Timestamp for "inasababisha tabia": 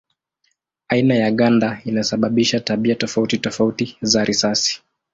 1.85-2.95